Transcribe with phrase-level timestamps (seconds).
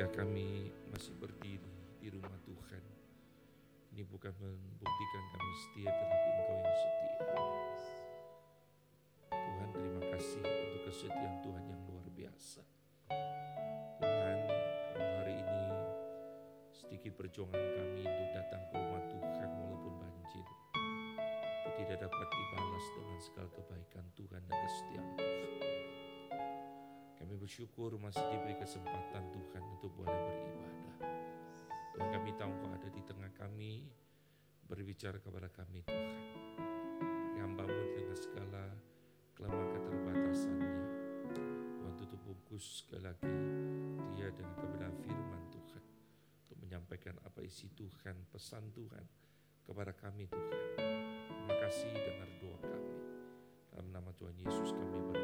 [0.00, 1.68] ketika kami masih berdiri
[2.00, 2.80] di rumah Tuhan.
[3.92, 7.16] Ini bukan membuktikan kami setia, tetapi Engkau yang setia.
[9.28, 12.64] Tuhan terima kasih untuk kesetiaan Tuhan yang luar biasa.
[14.00, 14.38] Tuhan,
[15.20, 15.64] hari ini
[16.72, 20.46] sedikit perjuangan kami untuk datang ke rumah Tuhan walaupun banjir.
[21.60, 25.40] Itu tidak dapat dibalas dengan segala kebaikan Tuhan dan kesetiaan Tuhan.
[27.20, 30.96] Kami bersyukur masih diberi kesempatan Tuhan untuk boleh beribadah.
[31.92, 33.84] Tuhan kami tahu Engkau ada di tengah kami,
[34.64, 36.16] berbicara kepada kami Tuhan.
[37.40, 38.64] Hambamu dengan segala
[39.36, 40.72] kelemahan keterbatasannya.
[41.76, 43.36] Tuhan tutup bungkus sekali lagi
[44.16, 45.82] dia dengan kebenaran firman Tuhan.
[46.48, 49.04] Untuk menyampaikan apa isi Tuhan, pesan Tuhan
[49.68, 50.56] kepada kami Tuhan.
[51.28, 52.94] Terima kasih dengar doa kami.
[53.76, 55.20] Dalam nama Tuhan Yesus kami berdoa.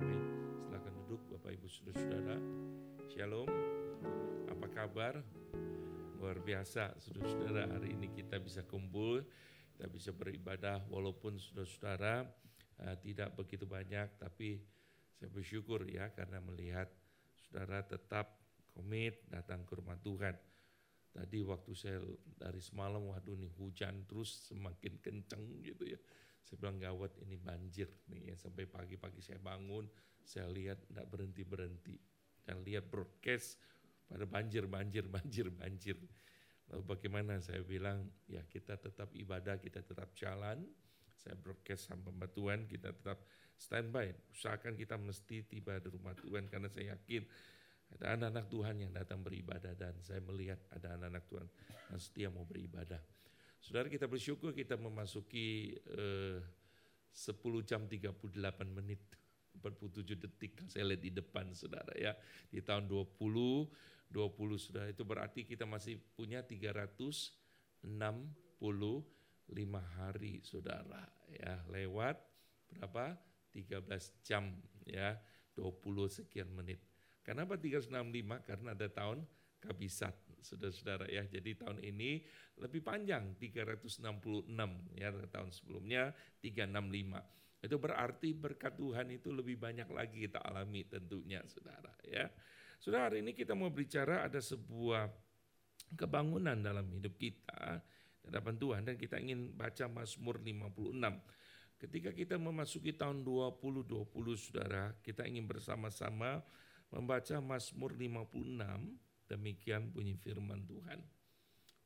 [0.00, 0.35] Amin.
[1.16, 2.36] Duduk Bapak Ibu Saudara-saudara.
[3.08, 3.48] Shalom.
[4.52, 5.24] Apa kabar?
[6.20, 9.24] Luar biasa saudara-saudara hari ini kita bisa kumpul,
[9.72, 12.20] kita bisa beribadah walaupun saudara-saudara
[12.84, 14.60] uh, tidak begitu banyak tapi
[15.16, 16.92] saya bersyukur ya karena melihat
[17.48, 18.36] saudara tetap
[18.76, 20.36] komit datang ke rumah Tuhan.
[21.16, 21.96] Tadi waktu saya
[22.36, 26.00] dari semalam, waduh nih hujan terus semakin kenceng gitu ya.
[26.44, 28.34] Saya bilang gawat ini banjir nih ya.
[28.36, 29.88] Sampai pagi-pagi saya bangun,
[30.26, 31.96] saya lihat tidak berhenti-berhenti.
[32.46, 33.62] Dan lihat broadcast
[34.10, 35.98] pada banjir, banjir, banjir, banjir.
[36.74, 40.66] Lalu bagaimana saya bilang, ya kita tetap ibadah, kita tetap jalan.
[41.14, 43.22] Saya broadcast sama pembatuan, kita tetap
[43.54, 44.10] standby.
[44.34, 47.22] Usahakan kita mesti tiba di rumah Tuhan karena saya yakin
[47.96, 51.46] ada anak-anak Tuhan yang datang beribadah dan saya melihat ada anak-anak Tuhan
[51.94, 52.98] yang setia mau beribadah.
[53.62, 56.38] Saudara kita bersyukur kita memasuki eh,
[57.14, 58.20] 10 jam 38
[58.76, 59.00] menit
[59.58, 62.12] 47 detik saya lihat di depan saudara ya
[62.48, 63.16] di tahun 20
[64.12, 67.34] 20 saudara itu berarti kita masih punya 365
[69.98, 72.16] hari saudara ya lewat
[72.70, 73.18] berapa
[73.56, 74.52] 13 jam
[74.84, 75.16] ya
[75.56, 75.72] 20
[76.12, 76.84] sekian menit.
[77.24, 78.44] Kenapa 365?
[78.44, 79.24] Karena ada tahun
[79.58, 80.14] kabisat
[80.44, 81.24] saudara-saudara ya.
[81.26, 82.22] Jadi tahun ini
[82.60, 84.04] lebih panjang 366
[84.94, 86.12] ya tahun sebelumnya
[86.44, 87.18] 365.
[87.66, 92.30] Itu berarti berkat Tuhan itu lebih banyak lagi kita alami tentunya saudara ya.
[92.78, 95.10] Saudara hari ini kita mau bicara ada sebuah
[95.98, 97.82] kebangunan dalam hidup kita
[98.26, 100.98] hadapan Tuhan dan kita ingin baca Mazmur 56.
[101.76, 106.40] Ketika kita memasuki tahun 2020 saudara, kita ingin bersama-sama
[106.90, 111.04] membaca Mazmur 56, demikian bunyi firman Tuhan.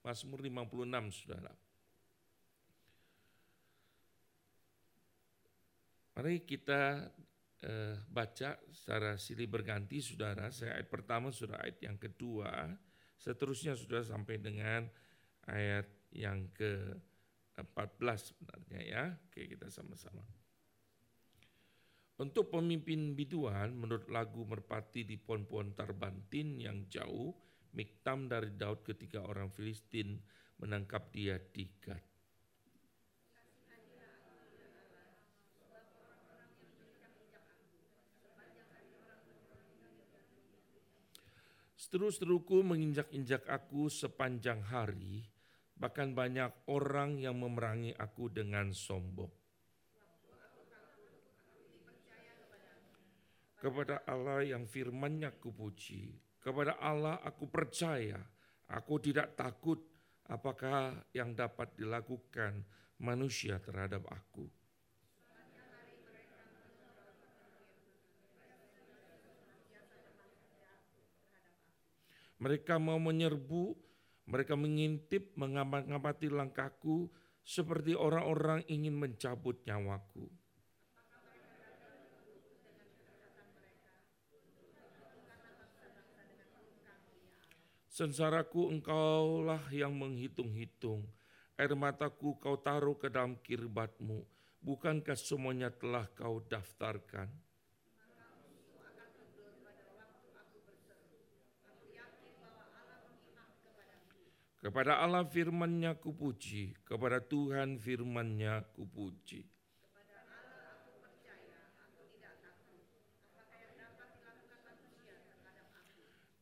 [0.01, 1.53] Mazmur 56 saudara.
[6.21, 7.09] Mari kita
[7.65, 10.53] eh, baca secara silih berganti saudara.
[10.53, 12.77] Saya ayat pertama, sudah ayat yang kedua.
[13.17, 14.85] Seterusnya sudah sampai dengan
[15.49, 16.93] ayat yang ke
[17.57, 19.05] 14 sebenarnya ya.
[19.17, 20.21] Oke kita sama-sama.
[22.21, 27.33] Untuk pemimpin biduan menurut lagu merpati di pohon-pohon tarbantin yang jauh,
[27.73, 30.21] Miktam dari Daud ketika orang Filistin
[30.61, 32.10] menangkap dia di Gad.
[41.81, 45.25] Seteru-seteruku menginjak-injak aku sepanjang hari,
[45.81, 49.33] bahkan banyak orang yang memerangi aku dengan sombong.
[53.57, 58.21] Kepada Allah yang firmannya kupuji, kepada Allah aku percaya,
[58.69, 59.81] aku tidak takut
[60.29, 62.61] apakah yang dapat dilakukan
[63.01, 64.45] manusia terhadap aku.
[72.41, 73.77] Mereka mau menyerbu,
[74.25, 77.13] mereka mengintip, mengamati langkahku,
[77.45, 80.25] seperti orang-orang ingin mencabut nyawaku.
[87.91, 91.05] Sengsaraku engkaulah yang menghitung-hitung,
[91.61, 94.25] air mataku kau taruh ke dalam kirbatmu,
[94.65, 97.29] bukankah semuanya telah kau daftarkan?
[104.61, 109.49] Kepada Allah firman-Nya kupuji, kepada Tuhan firman-Nya kupuji.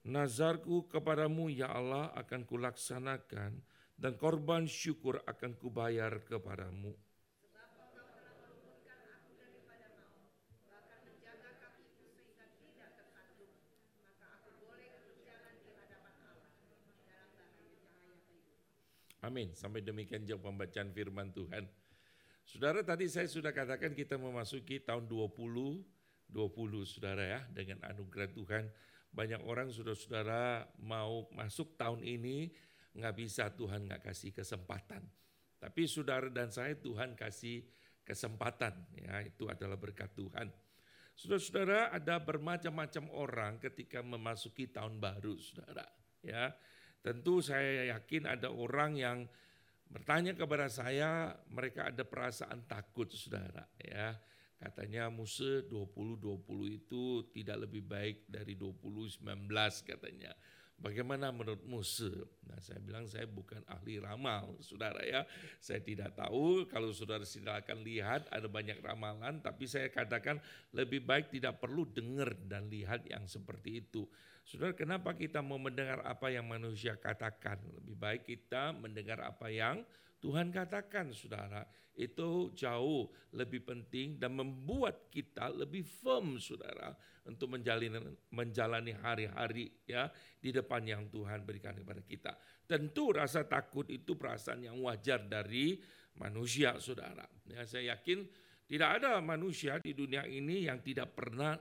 [0.08, 3.60] Nazarku kepadamu ya Allah akan kulaksanakan
[3.94, 6.96] dan korban syukur akan kubayar kepadamu.
[19.28, 19.52] Amin.
[19.52, 21.68] Sampai demikian jauh pembacaan firman Tuhan.
[22.48, 25.84] Saudara tadi saya sudah katakan kita memasuki tahun 20
[26.32, 28.64] 20 saudara ya dengan anugerah Tuhan
[29.12, 32.52] banyak orang saudara-saudara mau masuk tahun ini
[32.96, 35.04] nggak bisa Tuhan nggak kasih kesempatan.
[35.60, 37.68] Tapi saudara dan saya Tuhan kasih
[38.04, 40.48] kesempatan ya itu adalah berkat Tuhan.
[41.18, 45.84] Saudara-saudara ada bermacam-macam orang ketika memasuki tahun baru saudara
[46.24, 46.52] ya.
[47.00, 49.18] Tentu saya yakin ada orang yang
[49.88, 54.12] bertanya kepada saya mereka ada perasaan takut saudara ya
[54.58, 59.22] Katanya Musa 2020 itu tidak lebih baik dari 2019
[59.86, 60.34] katanya.
[60.78, 62.06] Bagaimana menurut Musa?
[62.46, 65.26] Nah saya bilang saya bukan ahli ramal saudara ya.
[65.58, 70.38] Saya tidak tahu kalau saudara silakan lihat ada banyak ramalan tapi saya katakan
[70.70, 74.06] lebih baik tidak perlu dengar dan lihat yang seperti itu.
[74.46, 77.58] Saudara kenapa kita mau mendengar apa yang manusia katakan?
[77.82, 79.82] Lebih baik kita mendengar apa yang
[80.18, 81.62] Tuhan katakan saudara
[81.98, 86.94] itu jauh lebih penting dan membuat kita lebih firm saudara
[87.26, 87.98] untuk menjalani
[88.30, 90.06] menjalani hari-hari ya
[90.38, 92.32] di depan yang Tuhan berikan kepada kita.
[92.64, 95.78] Tentu rasa takut itu perasaan yang wajar dari
[96.18, 97.26] manusia saudara.
[97.50, 98.26] Ya, saya yakin
[98.68, 101.58] tidak ada manusia di dunia ini yang tidak pernah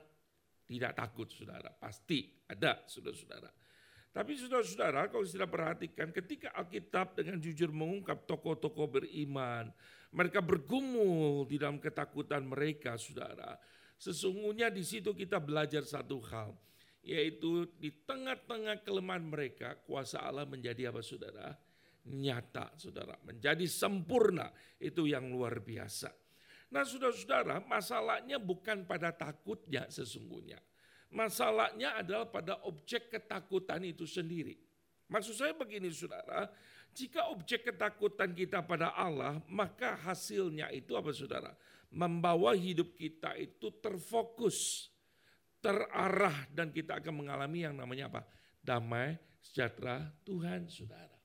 [0.68, 1.72] tidak takut saudara.
[1.72, 3.50] Pasti ada saudara-saudara.
[4.18, 9.70] Tapi saudara-saudara kalau sudah perhatikan ketika Alkitab dengan jujur mengungkap tokoh-tokoh beriman,
[10.10, 13.54] mereka bergumul di dalam ketakutan mereka saudara.
[13.94, 16.50] Sesungguhnya di situ kita belajar satu hal,
[17.06, 21.54] yaitu di tengah-tengah kelemahan mereka kuasa Allah menjadi apa saudara?
[22.10, 24.50] Nyata saudara, menjadi sempurna
[24.82, 26.10] itu yang luar biasa.
[26.74, 30.58] Nah saudara-saudara masalahnya bukan pada takutnya sesungguhnya.
[31.08, 34.60] Masalahnya adalah pada objek ketakutan itu sendiri.
[35.08, 36.52] Maksud saya begini saudara,
[36.92, 41.56] jika objek ketakutan kita pada Allah, maka hasilnya itu apa saudara?
[41.88, 44.92] Membawa hidup kita itu terfokus,
[45.64, 48.22] terarah dan kita akan mengalami yang namanya apa?
[48.60, 51.16] Damai, sejahtera Tuhan saudara.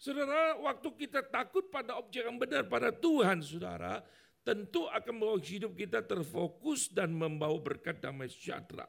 [0.00, 4.00] Saudara, waktu kita takut pada objek yang benar pada Tuhan saudara,
[4.42, 8.88] tentu akan membawa hidup kita terfokus dan membawa berkat damai sejahtera.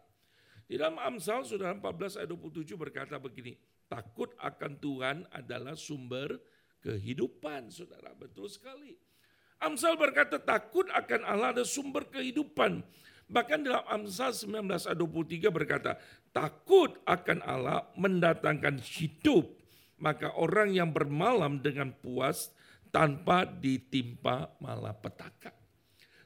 [0.63, 3.55] Di dalam Amsal saudara 14 ayat 27 berkata begini,
[3.91, 6.39] takut akan Tuhan adalah sumber
[6.83, 8.15] kehidupan saudara.
[8.15, 8.95] Betul sekali.
[9.63, 12.83] Amsal berkata takut akan Allah adalah sumber kehidupan.
[13.31, 15.91] Bahkan dalam Amsal 19 ayat 23 berkata,
[16.35, 19.47] takut akan Allah mendatangkan hidup.
[20.03, 22.51] Maka orang yang bermalam dengan puas
[22.91, 25.62] tanpa ditimpa malapetaka.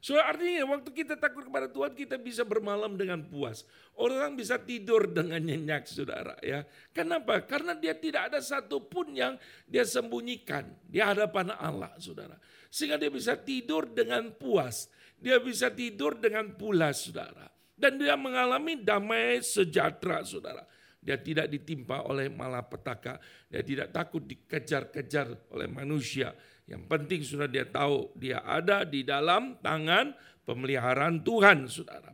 [0.08, 3.68] So artinya waktu kita takut kepada Tuhan kita bisa bermalam dengan puas.
[4.00, 6.64] Orang bisa tidur dengan nyenyak saudara ya.
[6.96, 7.44] Kenapa?
[7.44, 9.36] Karena dia tidak ada satupun yang
[9.68, 12.40] dia sembunyikan di hadapan Allah saudara.
[12.72, 14.88] Sehingga dia bisa tidur dengan puas.
[15.20, 17.52] Dia bisa tidur dengan pulas saudara.
[17.76, 20.64] Dan dia mengalami damai sejahtera saudara.
[21.04, 23.20] Dia tidak ditimpa oleh malapetaka.
[23.52, 26.32] Dia tidak takut dikejar-kejar oleh manusia
[26.68, 30.12] yang penting sudah dia tahu dia ada di dalam tangan
[30.44, 32.12] pemeliharaan Tuhan, saudara.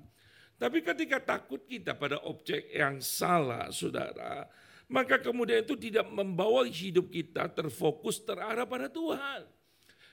[0.62, 4.46] Tapi ketika takut kita pada objek yang salah, saudara,
[4.88, 9.50] maka kemudian itu tidak membawa hidup kita terfokus terarah pada Tuhan.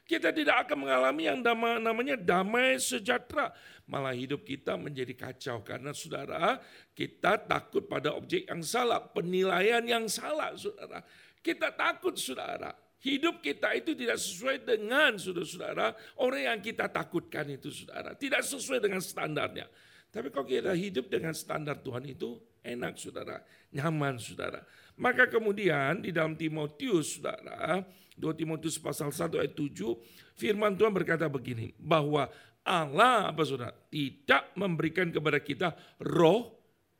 [0.08, 1.38] Kita tidak akan mengalami yang
[1.78, 3.54] namanya damai sejahtera.
[3.86, 6.58] Malah hidup kita menjadi kacau karena saudara
[6.98, 11.06] kita takut pada objek yang salah, penilaian yang salah saudara.
[11.38, 17.72] Kita takut saudara Hidup kita itu tidak sesuai dengan saudara-saudara orang yang kita takutkan itu
[17.72, 18.12] saudara.
[18.12, 19.64] Tidak sesuai dengan standarnya.
[20.12, 23.40] Tapi kalau kita hidup dengan standar Tuhan itu enak saudara,
[23.72, 24.60] nyaman saudara.
[25.00, 27.80] Maka kemudian di dalam Timotius saudara,
[28.20, 29.96] 2 Timotius pasal 1 ayat 7,
[30.36, 32.28] firman Tuhan berkata begini, bahwa
[32.60, 35.72] Allah apa saudara, tidak memberikan kepada kita
[36.04, 36.52] roh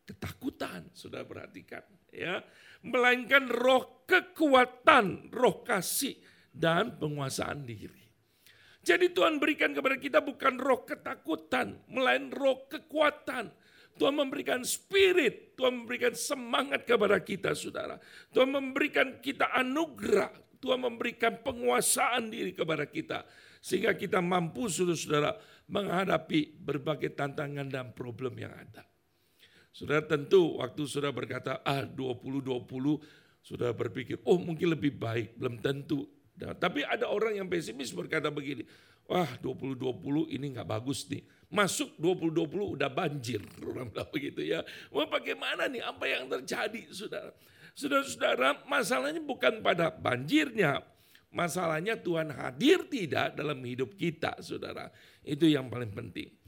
[0.09, 0.89] ketakutan.
[0.97, 2.41] Saudara perhatikan ya
[2.85, 6.17] melainkan roh kekuatan, roh kasih
[6.51, 8.01] dan penguasaan diri.
[8.81, 13.53] Jadi Tuhan berikan kepada kita bukan roh ketakutan, melainkan roh kekuatan.
[14.01, 18.01] Tuhan memberikan spirit, Tuhan memberikan semangat kepada kita saudara.
[18.33, 23.29] Tuhan memberikan kita anugerah, Tuhan memberikan penguasaan diri kepada kita.
[23.61, 25.37] Sehingga kita mampu saudara-saudara
[25.69, 28.90] menghadapi berbagai tantangan dan problem yang ada.
[29.71, 32.99] Saudara tentu waktu sudah berkata, ah 20-20,
[33.41, 36.05] sudah berpikir, oh mungkin lebih baik, belum tentu.
[36.37, 38.67] Nah, tapi ada orang yang pesimis berkata begini,
[39.07, 41.23] wah 20-20 ini nggak bagus nih.
[41.51, 44.63] Masuk 20-20 udah banjir, orang bilang begitu ya.
[44.91, 47.31] Wah bagaimana nih, apa yang terjadi saudara?
[47.75, 50.83] Saudara-saudara, masalahnya bukan pada banjirnya,
[51.31, 54.91] Masalahnya Tuhan hadir tidak dalam hidup kita, saudara.
[55.23, 56.40] Itu yang paling penting.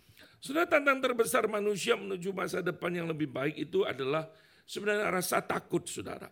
[0.42, 4.26] Sudah tantang terbesar manusia menuju masa depan yang lebih baik itu adalah
[4.66, 6.26] sebenarnya rasa takut, saudara.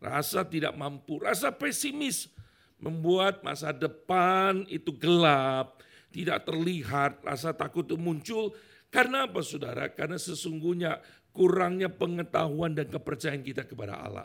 [0.00, 2.32] Rasa tidak mampu, rasa pesimis
[2.80, 8.56] membuat masa depan itu gelap, tidak terlihat, rasa takut itu muncul.
[8.88, 9.92] Karena apa saudara?
[9.92, 10.96] Karena sesungguhnya
[11.36, 14.24] kurangnya pengetahuan dan kepercayaan kita kepada Allah.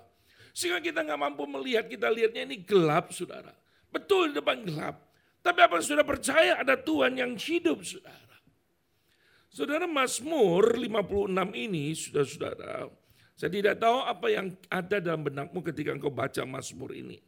[0.56, 3.52] Sehingga kita nggak mampu melihat, kita lihatnya ini gelap saudara.
[3.92, 5.12] Betul depan gelap.
[5.44, 8.25] Tapi apa sudah percaya ada Tuhan yang hidup saudara.
[9.56, 12.92] Saudara Mazmur 56 ini, saudara-saudara,
[13.40, 17.24] saya tidak tahu apa yang ada dalam benakmu ketika engkau baca Mazmur ini.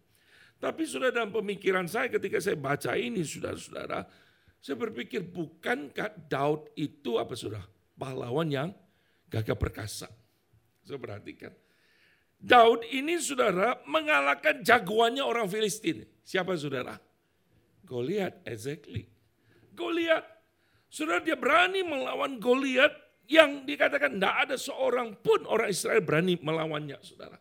[0.59, 4.03] Tapi sudah dalam pemikiran saya ketika saya baca ini, saudara-saudara,
[4.59, 7.63] saya berpikir bukankah Daud itu apa sudah
[7.95, 8.75] pahlawan yang
[9.31, 10.11] gagah perkasa.
[10.83, 11.55] Saya perhatikan.
[12.35, 16.03] Daud ini saudara mengalahkan jagoannya orang Filistin.
[16.27, 16.99] Siapa saudara?
[17.87, 19.07] Goliat, exactly.
[19.71, 20.36] Goliat
[20.87, 26.95] Saudara dia berani melawan Goliat yang dikatakan tidak ada seorang pun orang Israel berani melawannya,
[27.03, 27.35] saudara.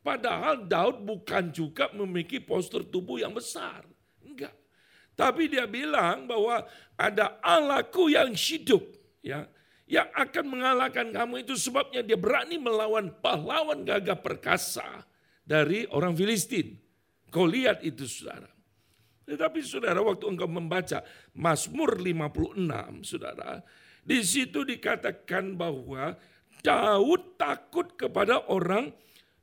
[0.00, 3.84] Padahal Daud bukan juga memiliki postur tubuh yang besar.
[4.24, 4.52] Enggak.
[5.16, 6.64] Tapi dia bilang bahwa
[6.96, 8.80] ada Allahku yang hidup.
[9.20, 9.44] ya
[9.84, 15.04] Yang akan mengalahkan kamu itu sebabnya dia berani melawan pahlawan gagah perkasa
[15.44, 16.80] dari orang Filistin.
[17.28, 18.59] Goliat itu saudara.
[19.30, 21.06] Tetapi saudara waktu engkau membaca
[21.38, 23.62] Mazmur 56 saudara.
[24.02, 26.18] Di situ dikatakan bahwa
[26.66, 28.90] Daud takut kepada orang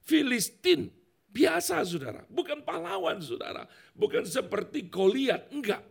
[0.04, 0.92] Filistin.
[1.28, 3.70] Biasa saudara, bukan pahlawan saudara.
[3.94, 5.86] Bukan seperti Goliat, enggak.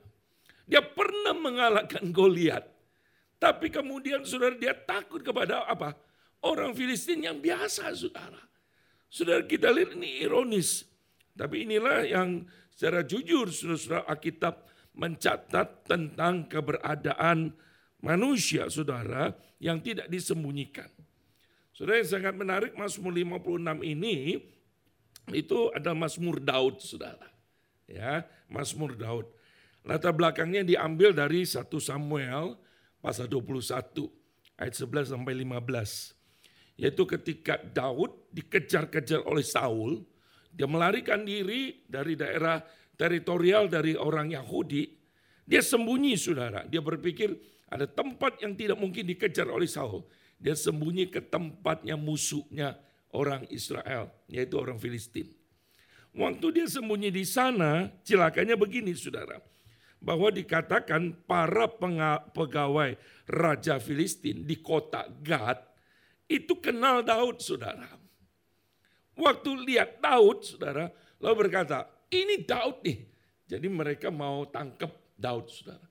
[0.67, 2.67] Dia pernah mengalahkan Goliat.
[3.39, 5.95] Tapi kemudian saudara dia takut kepada apa?
[6.43, 8.43] Orang Filistin yang biasa saudara.
[9.07, 10.83] Saudara kita lihat ini ironis.
[11.37, 17.57] Tapi inilah yang Secara jujur, saudara-saudara Alkitab mencatat tentang keberadaan
[18.05, 20.93] manusia, saudara, yang tidak disembunyikan.
[21.73, 24.45] Saudara yang sangat menarik, Mazmur 56 ini,
[25.33, 27.33] itu ada Mazmur Daud, saudara.
[27.89, 29.25] Ya, Mazmur Daud.
[29.81, 32.61] Latar belakangnya diambil dari 1 Samuel
[33.01, 34.05] pasal 21
[34.61, 36.13] ayat 11 sampai 15.
[36.77, 40.05] Yaitu ketika Daud dikejar-kejar oleh Saul,
[40.57, 42.57] dia melarikan diri dari daerah
[42.97, 44.89] teritorial dari orang Yahudi.
[45.45, 46.65] Dia sembunyi saudara.
[46.65, 47.37] Dia berpikir
[47.69, 50.09] ada tempat yang tidak mungkin dikejar oleh Saul.
[50.41, 52.81] Dia sembunyi ke tempatnya musuhnya
[53.13, 55.29] orang Israel, yaitu orang Filistin.
[56.17, 59.37] Waktu dia sembunyi di sana, cilakanya begini saudara.
[60.01, 61.69] Bahwa dikatakan para
[62.33, 62.97] pegawai
[63.29, 65.61] Raja Filistin di kota Gad
[66.29, 68.06] itu kenal Daud saudara.
[69.17, 72.99] Waktu lihat Daud, saudara, lalu berkata, ini Daud nih.
[73.49, 75.87] Jadi mereka mau tangkap Daud, saudara.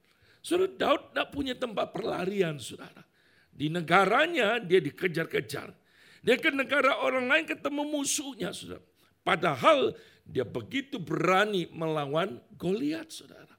[0.45, 3.01] Saudara, Daud tidak punya tempat perlarian, saudara.
[3.49, 5.73] Di negaranya dia dikejar-kejar.
[6.21, 8.85] Dia ke negara orang lain ketemu musuhnya, saudara.
[9.25, 13.55] Padahal dia begitu berani melawan Goliat, saudara.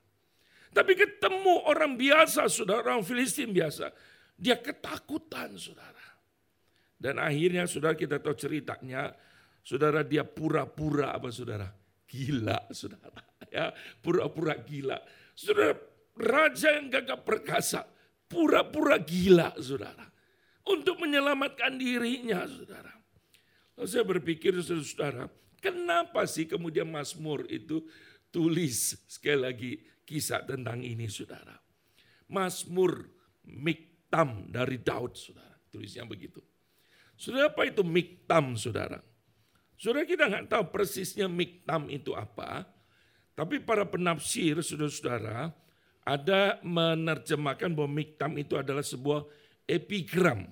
[0.70, 3.90] Tapi ketemu orang biasa, saudara, orang Filistin biasa.
[4.36, 6.04] Dia ketakutan, saudara.
[7.00, 9.10] Dan akhirnya, saudara, kita tahu ceritanya,
[9.66, 11.66] Saudara dia pura-pura apa saudara?
[12.06, 13.18] Gila saudara.
[13.46, 15.00] Ya, pura-pura gila.
[15.32, 15.78] Saudara,
[16.18, 17.88] raja yang gagah perkasa,
[18.28, 20.02] pura-pura gila saudara.
[20.66, 22.90] Untuk menyelamatkan dirinya saudara.
[23.78, 25.30] Lalu saya berpikir saudara,
[25.62, 27.86] kenapa sih kemudian Mazmur itu
[28.34, 29.72] tulis sekali lagi
[30.04, 31.56] kisah tentang ini saudara.
[32.28, 33.08] Mazmur
[33.46, 35.54] Miktam dari Daud saudara.
[35.70, 36.42] Tulisnya begitu.
[37.14, 39.00] Saudara apa itu Miktam saudara?
[39.76, 42.64] Saudara kita nggak tahu persisnya miktam itu apa,
[43.36, 45.52] tapi para penafsir, saudara-saudara,
[46.00, 49.28] ada menerjemahkan bahwa miktam itu adalah sebuah
[49.68, 50.48] epigram,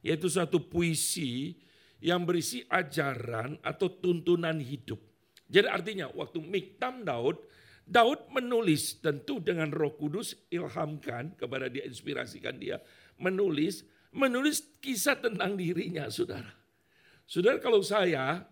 [0.00, 1.60] yaitu satu puisi
[2.00, 4.96] yang berisi ajaran atau tuntunan hidup.
[5.52, 7.36] Jadi artinya waktu miktam Daud,
[7.84, 12.80] Daud menulis tentu dengan roh kudus ilhamkan kepada dia, inspirasikan dia,
[13.20, 16.48] menulis, menulis kisah tentang dirinya saudara.
[17.28, 18.48] Saudara kalau saya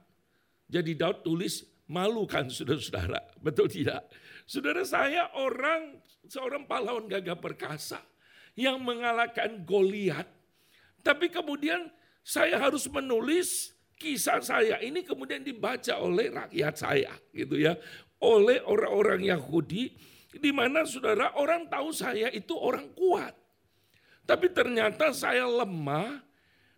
[0.71, 4.07] jadi Daud tulis malu kan saudara-saudara, betul tidak?
[4.47, 5.99] Saudara saya orang
[6.31, 7.99] seorang pahlawan gagah perkasa
[8.55, 10.31] yang mengalahkan Goliat.
[11.03, 11.91] Tapi kemudian
[12.23, 17.75] saya harus menulis kisah saya ini kemudian dibaca oleh rakyat saya gitu ya.
[18.23, 19.91] Oleh orang-orang Yahudi
[20.31, 23.35] di mana saudara orang tahu saya itu orang kuat.
[24.23, 26.23] Tapi ternyata saya lemah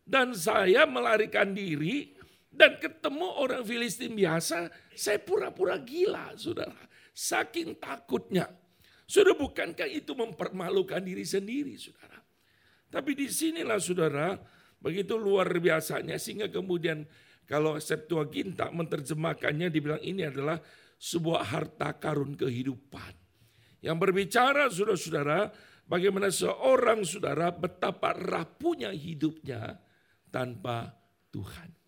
[0.09, 2.17] dan saya melarikan diri
[2.53, 6.85] dan ketemu orang Filistin biasa, saya pura-pura gila, saudara.
[7.17, 8.45] Saking takutnya.
[9.09, 12.21] Sudah bukankah itu mempermalukan diri sendiri, saudara?
[12.93, 14.37] Tapi di sinilah saudara,
[14.77, 17.09] begitu luar biasanya sehingga kemudian
[17.49, 20.61] kalau Septuaginta menerjemahkannya dibilang ini adalah
[21.01, 23.17] sebuah harta karun kehidupan.
[23.81, 25.41] Yang berbicara saudara-saudara
[25.89, 29.81] bagaimana seorang saudara betapa rapuhnya hidupnya
[30.29, 30.95] tanpa
[31.33, 31.82] Tuhan.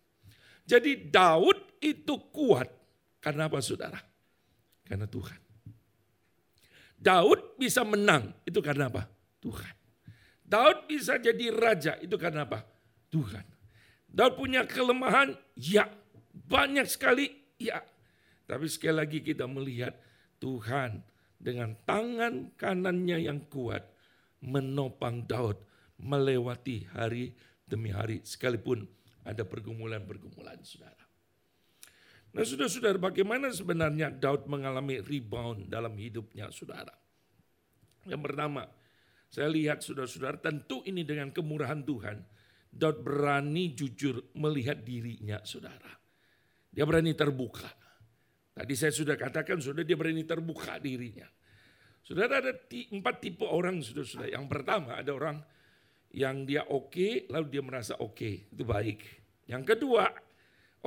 [0.65, 2.67] Jadi Daud itu kuat
[3.21, 4.01] karena apa saudara?
[4.85, 5.39] Karena Tuhan.
[6.97, 9.05] Daud bisa menang, itu karena apa?
[9.37, 9.73] Tuhan.
[10.41, 12.65] Daud bisa jadi raja, itu karena apa?
[13.13, 13.45] Tuhan.
[14.09, 15.85] Daud punya kelemahan, ya.
[16.33, 17.29] Banyak sekali,
[17.61, 17.81] ya.
[18.45, 19.93] Tapi sekali lagi kita melihat
[20.37, 21.01] Tuhan
[21.41, 23.85] dengan tangan kanannya yang kuat
[24.41, 25.57] menopang Daud
[25.97, 27.33] melewati hari
[27.65, 28.85] demi hari sekalipun
[29.25, 31.03] ada pergumulan-pergumulan saudara.
[32.35, 36.93] Nah saudara-saudara bagaimana sebenarnya Daud mengalami rebound dalam hidupnya saudara.
[38.05, 38.69] Yang pertama,
[39.31, 42.17] saya lihat saudara-saudara tentu ini dengan kemurahan Tuhan.
[42.75, 45.95] Daud berani jujur melihat dirinya saudara.
[46.75, 47.71] Dia berani terbuka.
[48.51, 51.27] Tadi saya sudah katakan sudah dia berani terbuka dirinya.
[52.03, 54.35] Saudara ada empat tipe orang saudara-saudara.
[54.35, 55.39] Yang pertama ada orang
[56.15, 59.03] yang dia oke okay, lalu dia merasa oke okay, itu baik.
[59.51, 60.07] Yang kedua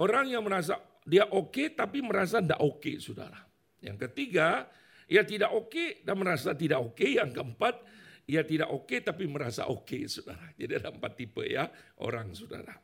[0.00, 3.44] orang yang merasa dia oke okay, tapi merasa tidak oke okay, saudara.
[3.84, 4.66] Yang ketiga,
[5.08, 6.96] ia tidak oke okay, dan merasa tidak oke.
[6.96, 7.20] Okay.
[7.20, 7.74] Yang keempat,
[8.28, 10.48] ia tidak oke okay, tapi merasa oke okay, saudara.
[10.56, 11.68] Jadi ada empat tipe ya
[12.00, 12.76] orang saudara.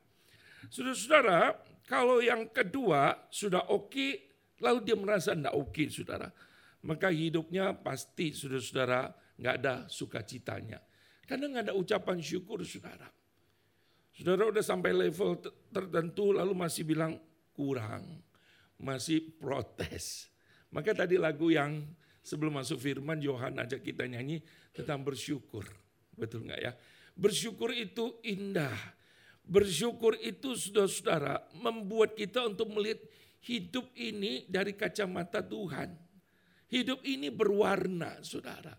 [0.69, 4.13] Saudara-saudara, kalau yang kedua sudah oke okay,
[4.61, 6.29] lalu dia merasa tidak oke okay, saudara.
[6.85, 10.81] Maka hidupnya pasti saudara-saudara nggak ada sukacitanya.
[11.25, 13.09] Karena nggak ada ucapan syukur saudara.
[14.15, 15.43] Saudara udah sampai level
[15.75, 17.19] tertentu lalu masih bilang
[17.51, 18.23] kurang,
[18.79, 20.31] masih protes.
[20.71, 21.83] Maka tadi lagu yang
[22.23, 25.67] sebelum masuk firman Yohan ajak kita nyanyi tentang bersyukur.
[26.15, 26.73] Betul nggak ya?
[27.15, 28.75] Bersyukur itu indah.
[29.45, 33.03] Bersyukur itu saudara-saudara membuat kita untuk melihat
[33.45, 35.93] hidup ini dari kacamata Tuhan.
[36.73, 38.73] Hidup ini berwarna saudara.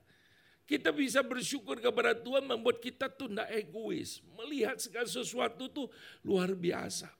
[0.65, 4.25] Kita bisa bersyukur kepada Tuhan membuat kita tuh tidak egois.
[4.33, 5.87] Melihat segala sesuatu tuh
[6.25, 7.13] luar biasa.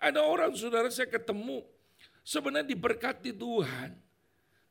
[0.00, 1.60] Ada orang saudara saya ketemu
[2.24, 3.92] sebenarnya diberkati Tuhan.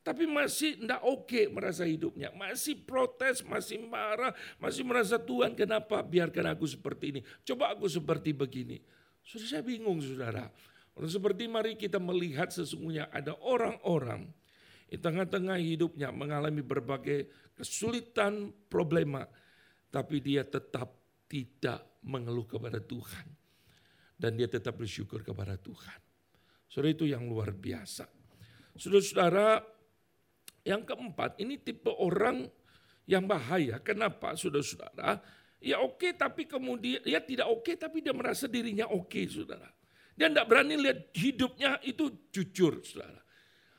[0.02, 2.34] Tapi masih tidak oke okay merasa hidupnya.
[2.34, 7.22] Masih protes, masih marah, masih merasa Tuhan kenapa biarkan aku seperti ini.
[7.44, 8.80] Coba aku seperti begini.
[9.22, 10.48] Sudah saya bingung saudara.
[10.96, 14.32] Orang seperti mari kita melihat sesungguhnya ada orang-orang
[14.88, 19.28] di tengah-tengah hidupnya mengalami berbagai kesulitan, problema.
[19.92, 20.96] Tapi dia tetap
[21.28, 23.28] tidak mengeluh kepada Tuhan
[24.16, 26.00] dan dia tetap bersyukur kepada Tuhan.
[26.68, 28.08] Saudara itu yang luar biasa.
[28.76, 29.64] Saudara-saudara,
[30.68, 32.48] yang keempat ini tipe orang
[33.08, 33.80] yang bahaya.
[33.80, 35.24] Kenapa saudara-saudara?
[35.64, 39.26] Ya oke okay, tapi kemudian ya tidak oke okay, tapi dia merasa dirinya oke okay,
[39.26, 39.72] saudara.
[40.14, 43.27] Dia tidak berani lihat hidupnya itu jujur saudara.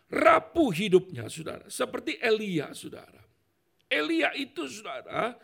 [0.08, 1.68] Rapuh hidupnya saudara.
[1.68, 3.20] Seperti Elia saudara.
[3.88, 5.36] Elia itu saudara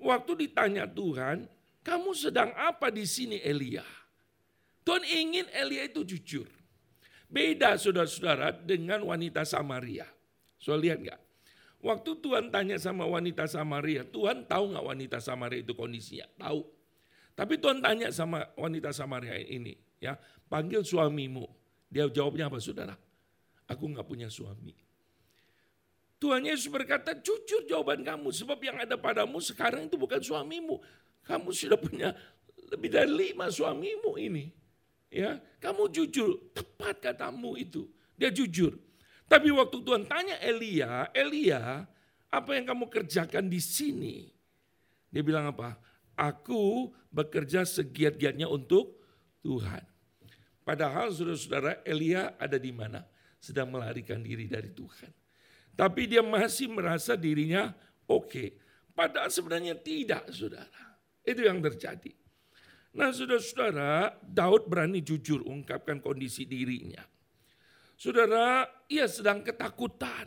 [0.00, 1.48] waktu ditanya Tuhan,
[1.84, 3.84] kamu sedang apa di sini Elia?
[4.84, 6.48] Tuhan ingin Elia itu jujur.
[7.26, 10.06] Beda saudara-saudara dengan wanita Samaria.
[10.56, 11.20] So lihat nggak?
[11.84, 16.26] Waktu Tuhan tanya sama wanita Samaria, Tuhan tahu nggak wanita Samaria itu kondisinya?
[16.40, 16.64] Tahu.
[17.36, 20.16] Tapi Tuhan tanya sama wanita Samaria ini, ya
[20.48, 21.44] panggil suamimu.
[21.92, 22.96] Dia jawabnya apa saudara?
[23.66, 24.74] Aku nggak punya suami.
[26.16, 28.32] Tuhan Yesus berkata, jujur jawaban kamu.
[28.32, 30.80] Sebab yang ada padamu sekarang itu bukan suamimu.
[31.26, 32.16] Kamu sudah punya
[32.72, 34.48] lebih dari lima suamimu ini.
[35.12, 37.86] Ya, kamu jujur, tepat katamu itu.
[38.16, 38.74] Dia jujur.
[39.26, 41.84] Tapi waktu Tuhan tanya Elia, Elia,
[42.30, 44.30] apa yang kamu kerjakan di sini?
[45.10, 45.78] Dia bilang apa?
[46.16, 48.98] Aku bekerja segiat-giatnya untuk
[49.44, 49.84] Tuhan.
[50.66, 53.04] Padahal saudara-saudara Elia ada di mana?
[53.46, 55.14] Sedang melarikan diri dari Tuhan.
[55.78, 57.70] Tapi dia masih merasa dirinya
[58.10, 58.26] oke.
[58.26, 58.48] Okay.
[58.90, 60.98] Padahal sebenarnya tidak saudara.
[61.22, 62.10] Itu yang terjadi.
[62.96, 67.06] Nah saudara-saudara, Daud berani jujur ungkapkan kondisi dirinya.
[67.94, 70.26] Saudara, ia sedang ketakutan.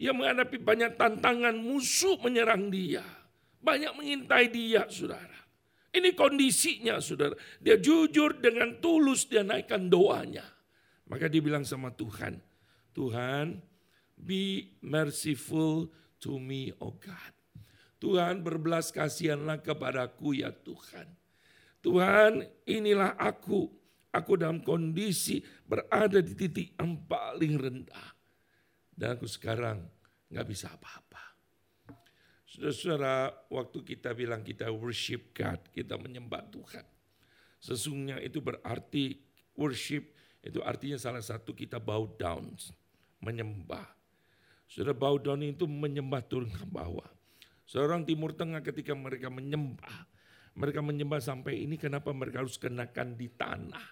[0.00, 3.04] Ia menghadapi banyak tantangan musuh menyerang dia.
[3.60, 5.44] Banyak mengintai dia, saudara.
[5.92, 7.34] Ini kondisinya, saudara.
[7.58, 10.53] Dia jujur dengan tulus dia naikkan doanya.
[11.04, 12.40] Maka dia bilang sama Tuhan,
[12.96, 13.60] Tuhan,
[14.16, 17.32] be merciful to me, oh God.
[18.00, 21.08] Tuhan berbelas kasihanlah kepadaku ya Tuhan.
[21.84, 23.68] Tuhan inilah aku.
[24.14, 28.08] Aku dalam kondisi berada di titik yang paling rendah.
[28.94, 29.82] Dan aku sekarang
[30.30, 31.34] nggak bisa apa-apa.
[32.46, 36.86] Saudara-saudara, waktu kita bilang kita worship God, kita menyembah Tuhan.
[37.58, 39.18] Sesungguhnya itu berarti
[39.58, 40.13] worship,
[40.44, 42.52] itu artinya salah satu kita bow down,
[43.24, 43.88] menyembah.
[44.68, 47.08] Saudara bow down itu menyembah turun ke bawah.
[47.64, 50.04] Seorang Timur Tengah ketika mereka menyembah,
[50.52, 53.86] mereka menyembah sampai ini kenapa mereka harus kenakan di tanah.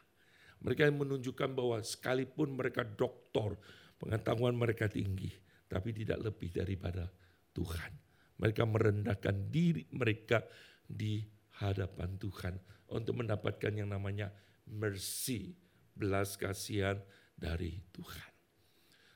[0.62, 3.57] Mereka menunjukkan bahwa sekalipun mereka doktor,
[3.97, 5.33] pengetahuan mereka tinggi,
[5.67, 7.09] tapi tidak lebih daripada
[7.57, 7.91] Tuhan.
[8.38, 10.45] Mereka merendahkan diri mereka
[10.85, 11.25] di
[11.65, 12.55] hadapan Tuhan
[12.93, 14.31] untuk mendapatkan yang namanya
[14.69, 15.57] mercy,
[15.92, 16.98] belas kasihan
[17.37, 18.31] dari Tuhan.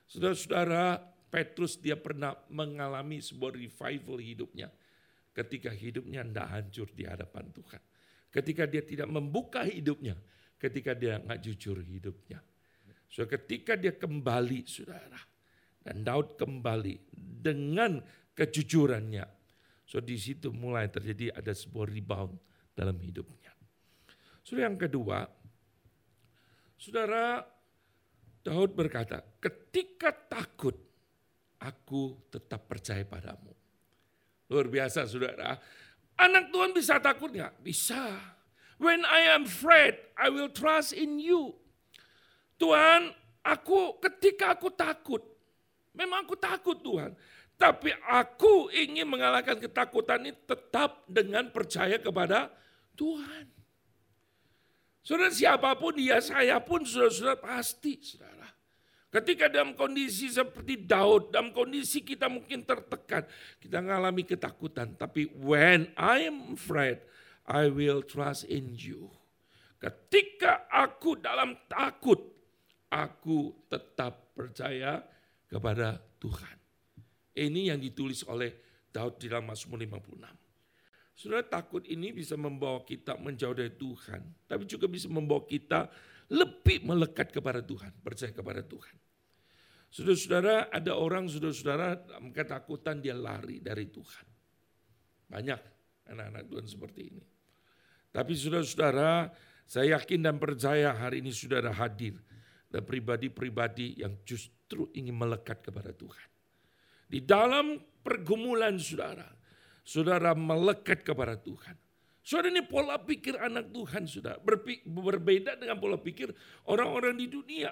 [0.06, 4.70] Saudara-saudara, Petrus dia pernah mengalami sebuah revival hidupnya
[5.36, 7.82] ketika hidupnya tidak hancur di hadapan Tuhan.
[8.32, 10.16] Ketika dia tidak membuka hidupnya,
[10.56, 12.40] ketika dia nggak jujur hidupnya.
[13.12, 15.20] So ketika dia kembali, saudara,
[15.84, 18.00] dan Daud kembali dengan
[18.34, 19.24] kejujurannya.
[19.86, 22.34] So di situ mulai terjadi ada sebuah rebound
[22.74, 23.54] dalam hidupnya.
[24.42, 25.24] Saudara yang kedua,
[26.76, 27.44] saudara
[28.46, 30.78] Daud berkata, ketika takut,
[31.58, 33.50] aku tetap percaya padamu.
[34.46, 35.58] Luar biasa saudara.
[36.14, 37.58] Anak Tuhan bisa takut nggak?
[37.58, 38.14] Bisa.
[38.78, 41.58] When I am afraid, I will trust in you.
[42.56, 43.10] Tuhan,
[43.42, 45.26] aku ketika aku takut,
[45.92, 47.18] memang aku takut Tuhan.
[47.56, 52.52] Tapi aku ingin mengalahkan ketakutan ini tetap dengan percaya kepada
[52.94, 53.48] Tuhan.
[55.06, 58.50] Saudara siapa pun dia, saya pun saudara-saudara pasti saudara.
[59.06, 63.22] Ketika dalam kondisi seperti Daud, dalam kondisi kita mungkin tertekan,
[63.62, 64.98] kita mengalami ketakutan.
[64.98, 66.98] Tapi when I am afraid,
[67.46, 69.06] I will trust in you.
[69.78, 72.18] Ketika aku dalam takut,
[72.90, 75.06] aku tetap percaya
[75.46, 76.56] kepada Tuhan.
[77.30, 78.58] Ini yang ditulis oleh
[78.90, 80.45] Daud di dalam Mazmur 56.
[81.16, 85.88] Saudara takut ini bisa membawa kita menjauh dari Tuhan, tapi juga bisa membawa kita
[86.28, 88.96] lebih melekat kepada Tuhan, percaya kepada Tuhan.
[89.88, 92.04] Saudara-saudara, ada orang saudara-saudara
[92.36, 94.26] ketakutan dia lari dari Tuhan.
[95.32, 95.60] Banyak
[96.12, 97.24] anak-anak Tuhan seperti ini.
[98.12, 99.32] Tapi saudara-saudara,
[99.64, 102.20] saya yakin dan percaya hari ini saudara hadir.
[102.66, 106.28] Dan pribadi-pribadi yang justru ingin melekat kepada Tuhan.
[107.06, 109.30] Di dalam pergumulan saudara,
[109.86, 111.78] saudara melekat kepada Tuhan.
[112.26, 114.42] Saudara ini pola pikir anak Tuhan sudah
[114.82, 116.34] berbeda dengan pola pikir
[116.66, 117.70] orang-orang di dunia.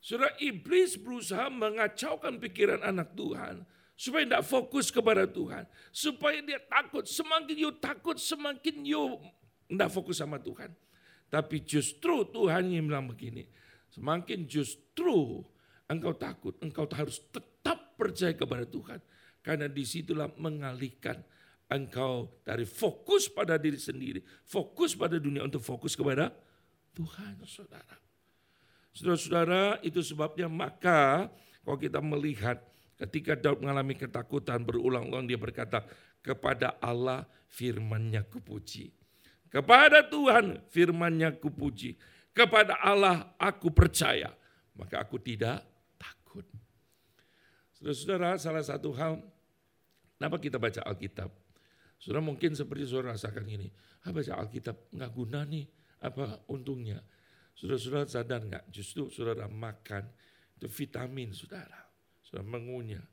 [0.00, 7.04] Saudara iblis berusaha mengacaukan pikiran anak Tuhan supaya tidak fokus kepada Tuhan, supaya dia takut.
[7.04, 9.20] Semakin you takut, semakin you
[9.68, 10.72] tidak fokus sama Tuhan.
[11.28, 13.44] Tapi justru Tuhan yang bilang begini,
[13.92, 15.44] semakin justru
[15.92, 18.96] engkau takut, engkau harus tetap percaya kepada Tuhan.
[19.48, 21.24] Karena di situlah mengalihkan
[21.72, 26.36] engkau dari fokus pada diri sendiri, fokus pada dunia untuk fokus kepada
[26.92, 27.96] Tuhan, saudara.
[28.92, 31.32] Saudara-saudara, itu sebabnya maka
[31.64, 32.60] kalau kita melihat
[33.00, 35.80] ketika Daud mengalami ketakutan berulang-ulang dia berkata,
[36.20, 38.92] kepada Allah firmannya kupuji.
[39.48, 41.96] Kepada Tuhan firmannya kupuji.
[42.36, 44.28] Kepada Allah aku percaya.
[44.76, 45.64] Maka aku tidak
[45.96, 46.44] takut.
[47.80, 49.22] Saudara-saudara, salah satu hal,
[50.18, 51.30] kenapa kita baca Alkitab?
[51.98, 53.70] Saudara mungkin seperti saudara rasakan ini,
[54.06, 55.66] ah, baca Alkitab nggak guna nih,
[56.02, 56.98] apa untungnya?
[57.58, 58.64] Saudara-saudara sadar nggak?
[58.70, 60.06] Justru saudara makan
[60.58, 61.86] itu vitamin saudara,
[62.22, 63.06] saudara mengunyah.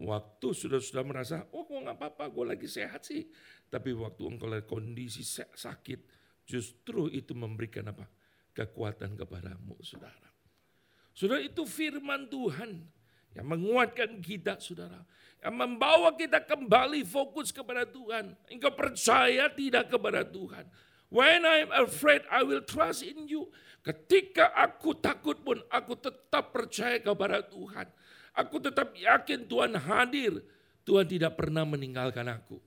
[0.00, 3.26] Waktu saudara-saudara merasa, oh gue nggak apa-apa, gue lagi sehat sih.
[3.66, 6.00] Tapi waktu engkau lagi kondisi sakit,
[6.46, 8.06] justru itu memberikan apa?
[8.54, 10.30] Kekuatan kepadamu, saudara.
[11.14, 12.86] Saudara itu firman Tuhan
[13.36, 15.02] yang menguatkan kita saudara.
[15.40, 18.36] Yang membawa kita kembali fokus kepada Tuhan.
[18.52, 20.68] Engkau percaya tidak kepada Tuhan.
[21.10, 23.50] When I'm afraid, I will trust in you.
[23.80, 27.88] Ketika aku takut pun, aku tetap percaya kepada Tuhan.
[28.36, 30.44] Aku tetap yakin Tuhan hadir.
[30.84, 32.60] Tuhan tidak pernah meninggalkan aku.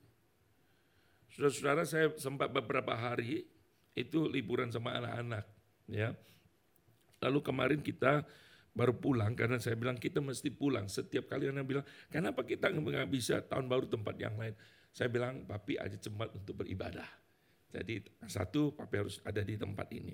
[1.33, 3.45] Saudara-saudara, saya sempat beberapa hari
[3.93, 5.45] itu liburan sama anak-anak.
[5.87, 6.17] Ya,
[7.23, 8.27] Lalu kemarin kita
[8.73, 10.89] baru pulang karena saya bilang kita mesti pulang.
[10.89, 14.57] Setiap kali anak bilang, kenapa kita nggak bisa tahun baru tempat yang lain?
[14.93, 17.07] Saya bilang, papi aja cepat untuk beribadah.
[17.73, 20.13] Jadi satu, papi harus ada di tempat ini.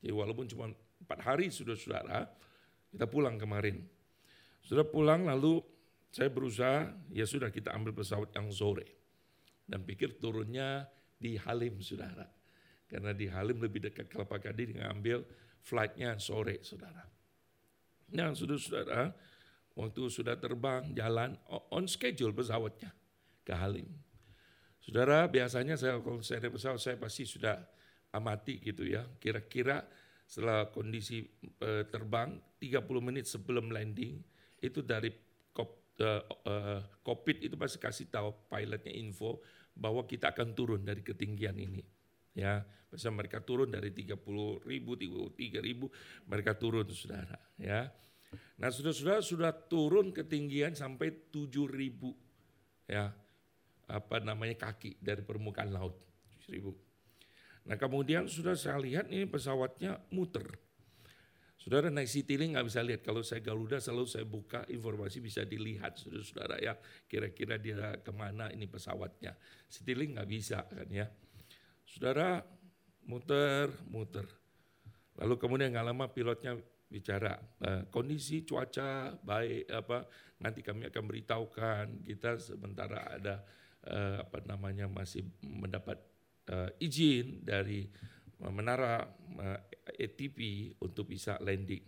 [0.00, 2.24] Jadi walaupun cuma empat hari sudah saudara,
[2.88, 3.84] kita pulang kemarin.
[4.64, 5.60] Sudah pulang lalu
[6.08, 8.88] saya berusaha, ya sudah kita ambil pesawat yang sore.
[9.68, 10.88] Dan pikir turunnya
[11.20, 12.24] di Halim saudara.
[12.88, 15.26] Karena di Halim lebih dekat Kelapa Gading ngambil
[15.60, 17.15] flightnya sore saudara.
[18.14, 19.10] Nah saudara-saudara,
[19.74, 21.34] waktu sudah terbang, jalan,
[21.74, 22.94] on schedule pesawatnya
[23.42, 23.90] ke Halim.
[24.78, 27.58] Saudara, biasanya saya kalau saya naik pesawat, saya pasti sudah
[28.14, 29.02] amati gitu ya.
[29.18, 29.82] Kira-kira
[30.26, 31.26] setelah kondisi
[31.62, 34.22] uh, terbang, 30 menit sebelum landing,
[34.62, 35.10] itu dari
[35.50, 39.42] kop, uh, uh, kokpit itu pasti kasih tahu pilotnya info
[39.74, 41.82] bahwa kita akan turun dari ketinggian ini.
[42.36, 44.20] Ya, bisa mereka turun dari 30
[44.68, 45.88] ribu, 33 ribu,
[46.28, 47.40] mereka turun saudara.
[47.56, 47.88] Ya,
[48.56, 52.16] Nah sudah-sudah sudah turun ketinggian sampai 7 ribu
[52.88, 53.12] ya
[53.86, 55.94] apa namanya kaki dari permukaan laut
[56.48, 56.72] 7 ribu.
[57.66, 60.46] Nah kemudian sudah saya lihat ini pesawatnya muter.
[61.56, 63.02] Saudara naik Citylink nggak bisa lihat.
[63.02, 66.78] Kalau saya Garuda selalu saya buka informasi bisa dilihat saudara-saudara ya.
[67.10, 69.34] Kira-kira dia ke mana ini pesawatnya.
[69.66, 71.10] Citylink nggak bisa kan ya.
[71.86, 72.42] Saudara
[73.06, 74.26] muter, muter.
[75.16, 77.34] Lalu kemudian nggak lama pilotnya bicara
[77.66, 80.06] uh, kondisi cuaca baik apa
[80.38, 83.42] nanti kami akan beritahukan kita sementara ada
[83.90, 85.98] uh, apa namanya masih mendapat
[86.50, 87.90] uh, izin dari
[88.36, 89.08] menara
[89.96, 90.36] ATP
[90.84, 91.80] untuk bisa landing.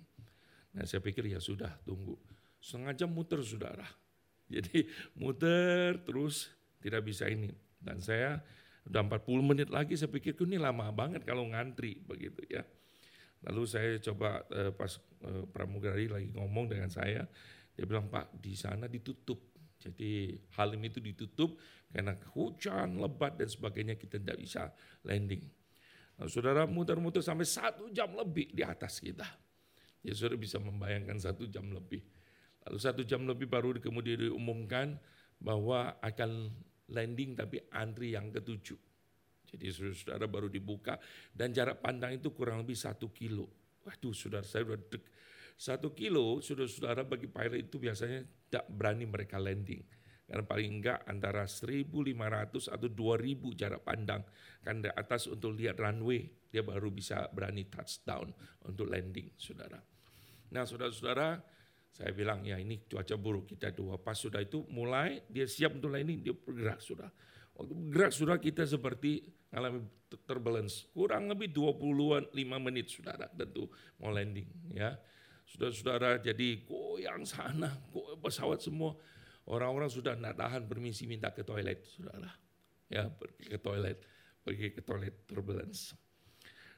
[0.73, 2.17] Nah saya pikir ya sudah tunggu
[2.57, 3.85] setengah jam muter saudara.
[4.55, 4.89] Jadi
[5.21, 6.49] muter terus
[6.81, 7.53] tidak bisa ini
[7.85, 8.41] dan saya
[8.88, 12.64] udah 40 menit lagi saya pikir ini lama banget kalau ngantri begitu ya.
[13.46, 17.22] Lalu saya coba uh, pas uh, pramugari lagi ngomong dengan saya,
[17.77, 19.55] dia bilang Pak di sana ditutup.
[19.79, 21.55] Jadi Halim itu ditutup
[21.87, 24.74] karena hujan, lebat dan sebagainya kita tidak bisa
[25.07, 25.46] landing.
[26.18, 29.24] Nah, saudara muter-muter sampai satu jam lebih di atas kita.
[30.03, 32.03] Ya saudara bisa membayangkan satu jam lebih.
[32.66, 34.98] Lalu satu jam lebih baru kemudian diumumkan
[35.38, 36.51] bahwa akan
[36.92, 38.79] landing tapi antri yang ketujuh.
[39.48, 41.01] Jadi saudara baru dibuka
[41.33, 43.48] dan jarak pandang itu kurang lebih satu kilo.
[43.88, 45.05] Waduh saudara saya sudah dek.
[45.59, 49.83] Satu kilo saudara-saudara bagi pilot itu biasanya tidak berani mereka landing.
[50.29, 51.88] Karena paling enggak antara 1.500
[52.68, 54.22] atau 2.000 jarak pandang.
[54.61, 58.29] Kan di atas untuk lihat runway, dia baru bisa berani touchdown
[58.68, 59.81] untuk landing, saudara.
[60.53, 61.40] Nah saudara-saudara,
[61.92, 63.98] saya bilang ya ini cuaca buruk kita dua.
[63.98, 67.11] Pas sudah itu mulai dia siap untuk landing, dia bergerak sudah.
[67.59, 69.83] Waktu bergerak sudah kita seperti mengalami
[70.24, 70.87] turbulence.
[70.94, 73.66] Kurang lebih 20-an 5 menit saudara tentu
[73.98, 74.94] mau landing ya.
[75.48, 78.94] Saudara-saudara jadi goyang sana, goyang pesawat semua.
[79.48, 82.29] Orang-orang sudah tidak tahan permisi minta ke toilet saudara.
[82.92, 84.05] Ya pergi ke toilet,
[84.44, 85.96] pergi ke toilet turbulence.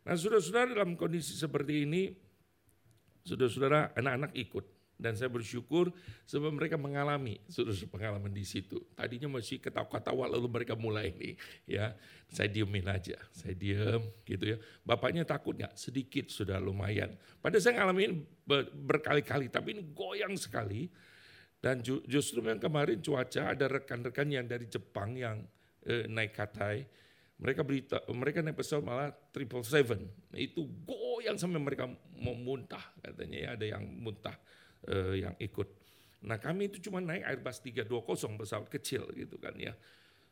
[0.06, 2.14] Nah saudara-saudara dalam kondisi seperti ini,
[3.26, 5.88] saudara-saudara anak-anak ikut dan saya bersyukur
[6.28, 8.76] sebab mereka mengalami sudah pengalaman di situ.
[8.92, 11.34] Tadinya masih ketawa-ketawa lalu mereka mulai ini
[11.64, 11.96] ya.
[12.30, 14.56] Saya diemin aja, saya diem gitu ya.
[14.84, 15.74] Bapaknya takut nggak?
[15.74, 17.16] Sedikit sudah lumayan.
[17.40, 18.20] Padahal saya ngalamin
[18.86, 20.86] berkali-kali tapi ini goyang sekali.
[21.60, 25.44] Dan justru yang kemarin cuaca ada rekan-rekan yang dari Jepang yang
[25.84, 26.88] eh, naik katai.
[27.40, 30.08] Mereka berita, mereka naik pesawat malah triple seven.
[30.32, 31.84] Itu goyang sampai mereka
[32.20, 34.36] mau muntah katanya ya ada yang muntah
[34.88, 35.68] uh, yang ikut.
[36.24, 39.76] Nah kami itu cuma naik Airbus 320 pesawat kecil gitu kan ya.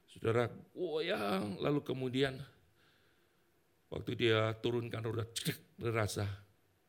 [0.09, 2.41] Saudara goyang lalu kemudian
[3.93, 6.25] waktu dia turunkan roda cek terasa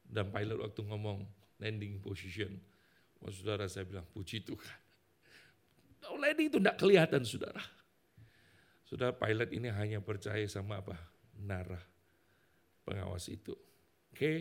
[0.07, 1.23] dan pilot waktu ngomong
[1.59, 2.55] landing position.
[3.19, 4.79] Oh, saudara saya bilang puji Tuhan.
[6.15, 7.59] Landing itu tidak kelihatan saudara.
[8.87, 10.95] Saudara pilot ini hanya percaya sama apa?
[11.39, 11.79] Nara
[12.87, 13.53] pengawas itu.
[14.09, 14.37] Oke, okay?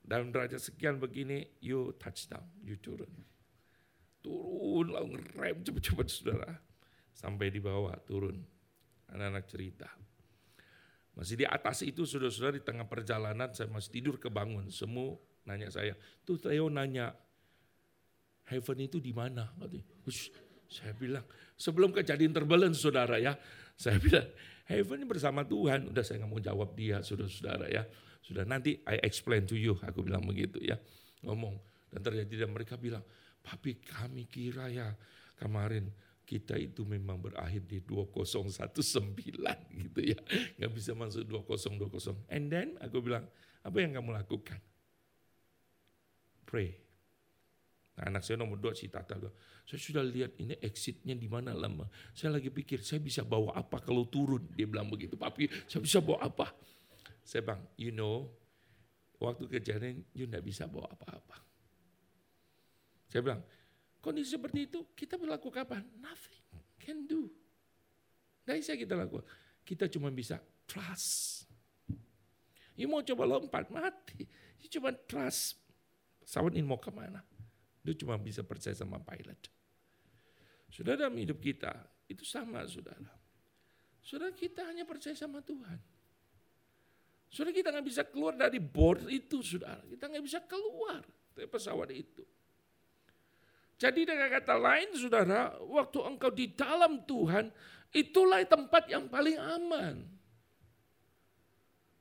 [0.00, 3.10] Dalam derajat sekian begini, you touchdown, you turun.
[4.20, 6.52] Turun, lalu ngerem cepat-cepat saudara.
[7.14, 8.40] Sampai di bawah, turun.
[9.12, 9.88] Anak-anak cerita.
[11.16, 14.70] Masih di atas itu saudara-saudara di tengah perjalanan saya masih tidur kebangun.
[14.72, 17.12] Semua nanya saya, tuh Theo nanya,
[18.48, 19.52] heaven itu di mana?
[20.70, 21.26] Saya bilang,
[21.58, 23.34] sebelum kejadian terbelen saudara ya,
[23.74, 24.30] saya bilang,
[24.70, 25.90] heaven bersama Tuhan.
[25.90, 27.82] Udah saya nggak mau jawab dia saudara-saudara ya.
[28.20, 30.76] Sudah nanti I explain to you, aku bilang begitu ya.
[31.24, 31.56] Ngomong.
[31.90, 33.02] Dan terjadi dan mereka bilang,
[33.42, 34.94] tapi kami kira ya
[35.40, 35.90] kemarin
[36.22, 38.70] kita itu memang berakhir di 2019
[39.82, 40.18] gitu ya.
[40.62, 42.30] Nggak bisa masuk 2020.
[42.30, 43.26] And then aku bilang,
[43.66, 44.62] apa yang kamu lakukan?
[46.46, 46.78] Pray.
[47.98, 49.34] Nah, anak saya nomor dua si Tata bilang,
[49.66, 51.90] saya sudah lihat ini exitnya di mana lama.
[52.14, 54.46] Saya lagi pikir saya bisa bawa apa kalau turun.
[54.54, 56.54] Dia bilang begitu, papi saya bisa bawa apa?
[57.30, 58.26] Saya bilang, you know,
[59.22, 61.38] waktu kejadian you tidak bisa bawa apa-apa.
[63.06, 63.46] Saya bilang,
[64.02, 65.86] kondisi seperti itu kita berlaku kapan?
[66.02, 66.42] Nothing
[66.82, 67.30] can do.
[68.42, 69.22] Tidak bisa kita lakukan.
[69.62, 71.46] Kita cuma bisa trust.
[72.74, 74.26] You mau coba lompat, mati.
[74.58, 75.54] You cuma trust.
[76.26, 77.22] Pesawat ini mau ke mana?
[77.86, 79.38] Dia cuma bisa percaya sama pilot.
[80.66, 81.78] Saudara dalam hidup kita
[82.10, 83.14] itu sama saudara.
[84.02, 85.99] Saudara kita hanya percaya sama Tuhan.
[87.30, 89.86] Saudara kita nggak bisa keluar dari board itu saudara.
[89.86, 90.98] Kita nggak bisa keluar
[91.30, 92.26] dari pesawat itu.
[93.80, 97.48] Jadi dengan kata lain saudara, waktu engkau di dalam Tuhan,
[97.94, 99.96] itulah tempat yang paling aman.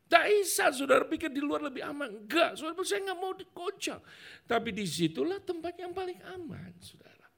[0.10, 2.26] Tak bisa saudara pikir di luar lebih aman.
[2.26, 4.02] Enggak, saudara saya nggak mau dikocok.
[4.50, 7.30] Tapi di situlah tempat yang paling aman saudara.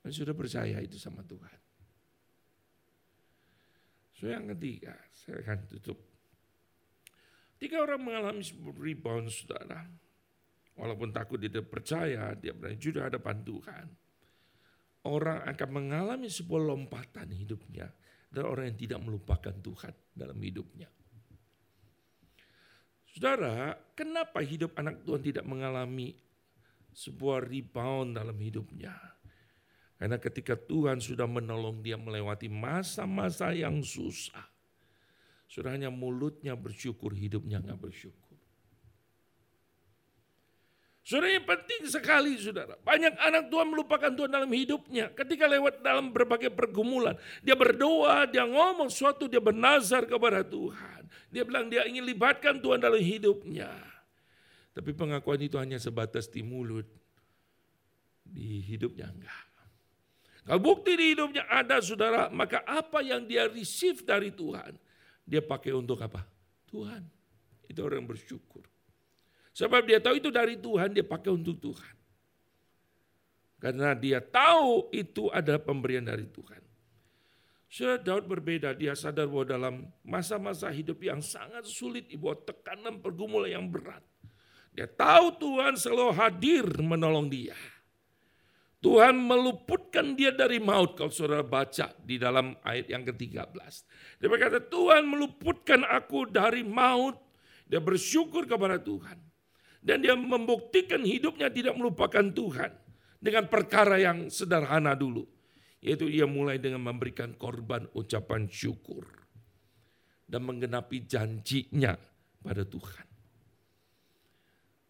[0.00, 1.58] Dan sudah percaya itu sama Tuhan.
[4.16, 6.07] So yang ketiga, saya akan tutup.
[7.58, 8.42] Tiga orang mengalami
[8.78, 9.82] rebound saudara.
[10.78, 13.86] Walaupun takut tidak percaya, dia berani juga hadapan Tuhan.
[15.10, 17.90] Orang akan mengalami sebuah lompatan hidupnya.
[18.30, 20.86] Dan orang yang tidak melupakan Tuhan dalam hidupnya.
[23.10, 26.14] Saudara, kenapa hidup anak Tuhan tidak mengalami
[26.94, 28.94] sebuah rebound dalam hidupnya?
[29.98, 34.46] Karena ketika Tuhan sudah menolong dia melewati masa-masa yang susah.
[35.48, 38.28] Sudah hanya mulutnya bersyukur, hidupnya nggak bersyukur.
[41.08, 42.76] Yang penting sekali saudara.
[42.84, 45.08] Banyak anak Tuhan melupakan Tuhan dalam hidupnya.
[45.16, 47.16] Ketika lewat dalam berbagai pergumulan.
[47.40, 51.08] Dia berdoa, dia ngomong suatu, dia bernazar kepada Tuhan.
[51.32, 53.72] Dia bilang dia ingin libatkan Tuhan dalam hidupnya.
[54.76, 56.84] Tapi pengakuan itu hanya sebatas di mulut.
[58.28, 59.48] Di hidupnya enggak.
[60.44, 64.76] Kalau bukti di hidupnya ada saudara, maka apa yang dia receive dari Tuhan,
[65.28, 66.24] dia pakai untuk apa?
[66.72, 67.04] Tuhan.
[67.68, 68.64] Itu orang bersyukur.
[69.52, 71.94] Sebab dia tahu itu dari Tuhan, dia pakai untuk Tuhan.
[73.60, 76.62] Karena dia tahu itu adalah pemberian dari Tuhan.
[77.68, 83.60] Saudara Daud berbeda, dia sadar bahwa dalam masa-masa hidup yang sangat sulit, ibu tekanan pergumulan
[83.60, 84.00] yang berat.
[84.72, 87.58] Dia tahu Tuhan selalu hadir menolong dia.
[88.78, 93.58] Tuhan meluputkan dia dari maut kalau saudara baca di dalam ayat yang ke-13.
[94.22, 97.18] Dia berkata Tuhan meluputkan aku dari maut.
[97.66, 99.18] Dia bersyukur kepada Tuhan.
[99.82, 102.70] Dan dia membuktikan hidupnya tidak melupakan Tuhan.
[103.18, 105.26] Dengan perkara yang sederhana dulu.
[105.82, 109.10] Yaitu ia mulai dengan memberikan korban ucapan syukur.
[110.22, 111.98] Dan menggenapi janjinya
[112.46, 113.06] pada Tuhan.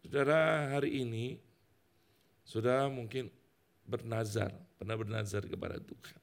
[0.05, 1.41] Saudara hari ini,
[2.45, 3.38] saudara mungkin
[3.89, 6.19] bernazar, pernah bernazar kepada Tuhan.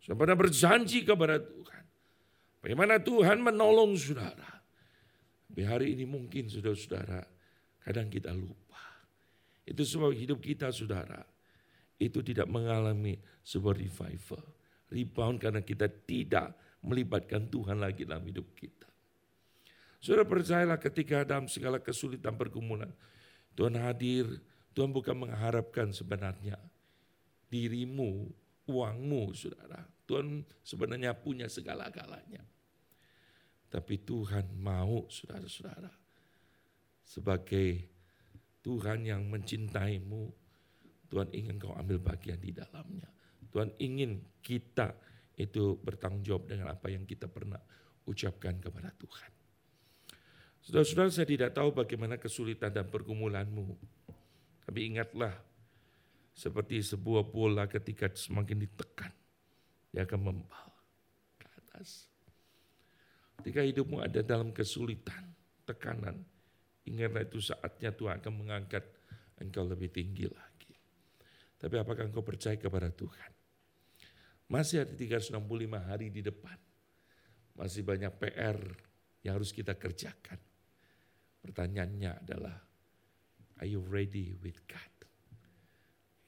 [0.00, 1.84] Sudah pernah berjanji kepada Tuhan.
[2.64, 4.56] Bagaimana Tuhan menolong saudara.
[5.48, 7.38] Tapi hari ini mungkin saudara-saudara
[7.88, 8.84] Kadang kita lupa.
[9.64, 11.24] Itu sebab hidup kita saudara.
[11.96, 14.44] Itu tidak mengalami sebuah revival.
[14.92, 16.52] Rebound karena kita tidak
[16.84, 18.84] melibatkan Tuhan lagi dalam hidup kita.
[20.04, 22.92] Saudara percayalah ketika dalam segala kesulitan pergumulan.
[23.56, 24.36] Tuhan hadir,
[24.76, 26.60] Tuhan bukan mengharapkan sebenarnya
[27.48, 28.28] dirimu,
[28.68, 29.84] uangmu saudara.
[30.08, 32.44] Tuhan sebenarnya punya segala-galanya.
[33.68, 35.92] Tapi Tuhan mau saudara-saudara
[37.08, 37.88] sebagai
[38.60, 40.28] Tuhan yang mencintaimu,
[41.08, 43.08] Tuhan ingin kau ambil bagian di dalamnya.
[43.48, 44.92] Tuhan ingin kita
[45.40, 47.56] itu bertanggung jawab dengan apa yang kita pernah
[48.04, 49.30] ucapkan kepada Tuhan.
[50.60, 53.72] Saudara-saudara saya tidak tahu bagaimana kesulitan dan pergumulanmu.
[54.68, 55.32] Tapi ingatlah,
[56.38, 59.10] seperti sebuah bola ketika semakin ditekan,
[59.90, 60.70] dia akan membal
[61.34, 62.06] ke atas.
[63.42, 65.34] Ketika hidupmu ada dalam kesulitan,
[65.66, 66.22] tekanan,
[66.88, 68.84] Ingatlah itu saatnya Tuhan akan mengangkat
[69.44, 70.72] engkau lebih tinggi lagi.
[71.60, 73.30] Tapi apakah engkau percaya kepada Tuhan?
[74.48, 75.36] Masih ada 365
[75.76, 76.56] hari di depan.
[77.52, 78.56] Masih banyak PR
[79.20, 80.40] yang harus kita kerjakan.
[81.44, 82.56] Pertanyaannya adalah,
[83.60, 84.97] are you ready with God?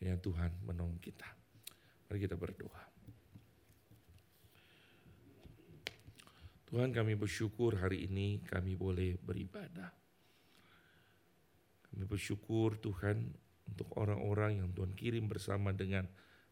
[0.00, 1.28] Yang Tuhan menolong kita.
[2.08, 2.82] Mari kita berdoa.
[6.70, 9.90] Tuhan kami bersyukur hari ini kami boleh beribadah.
[11.90, 13.26] Kami bersyukur Tuhan
[13.66, 16.06] untuk orang-orang yang Tuhan kirim bersama dengan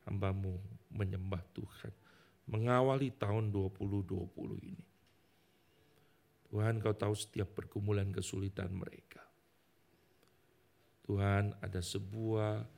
[0.06, 0.58] hambamu
[0.90, 1.94] menyembah Tuhan.
[2.50, 4.26] Mengawali tahun 2020
[4.58, 4.86] ini.
[6.48, 9.20] Tuhan kau tahu setiap pergumulan kesulitan mereka.
[11.04, 12.77] Tuhan ada sebuah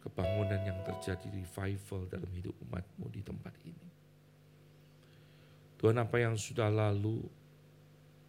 [0.00, 3.88] kebangunan yang terjadi revival dalam hidup umatmu di tempat ini.
[5.80, 7.24] Tuhan apa yang sudah lalu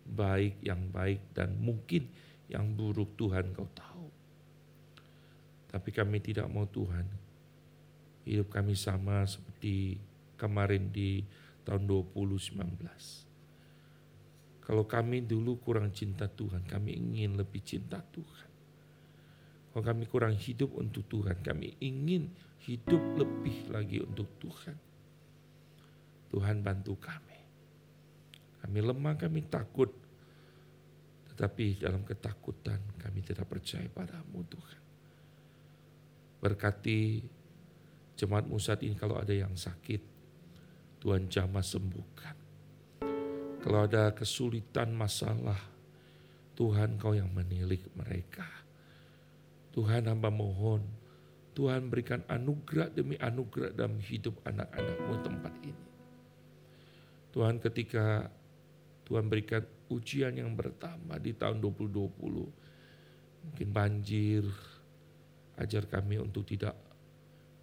[0.07, 2.07] baik yang baik dan mungkin
[2.51, 4.07] yang buruk Tuhan kau tahu.
[5.71, 7.07] Tapi kami tidak mau Tuhan.
[8.27, 9.97] Hidup kami sama seperti
[10.35, 11.23] kemarin di
[11.63, 12.59] tahun 2019.
[14.61, 18.50] Kalau kami dulu kurang cinta Tuhan, kami ingin lebih cinta Tuhan.
[19.71, 22.27] Kalau kami kurang hidup untuk Tuhan, kami ingin
[22.67, 24.75] hidup lebih lagi untuk Tuhan.
[26.27, 27.39] Tuhan bantu kami.
[28.59, 29.87] Kami lemah, kami takut.
[31.31, 34.81] Tetapi dalam ketakutan kami tidak percaya padamu Tuhan.
[36.43, 37.23] Berkati
[38.19, 40.03] jemaat musad ini kalau ada yang sakit,
[40.99, 42.35] Tuhan jamah sembuhkan.
[43.63, 45.57] Kalau ada kesulitan masalah,
[46.59, 48.60] Tuhan kau yang menilik mereka
[49.71, 50.83] Tuhan hamba mohon,
[51.55, 55.85] Tuhan berikan anugerah demi anugerah dalam hidup anak-anakmu tempat ini.
[57.31, 58.27] Tuhan ketika
[59.07, 62.11] Tuhan berikan ujian yang bertambah di tahun 2020,
[63.47, 64.43] mungkin banjir,
[65.59, 66.75] ajar kami untuk tidak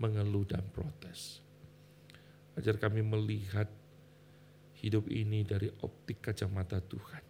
[0.00, 1.44] mengeluh dan protes.
[2.56, 3.68] Ajar kami melihat
[4.80, 7.24] hidup ini dari optik kacamata Tuhan.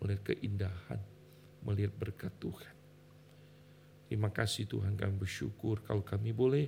[0.00, 1.00] Melihat keindahan,
[1.64, 2.79] melihat berkat Tuhan.
[4.10, 6.66] Terima kasih Tuhan kami bersyukur kalau kami boleh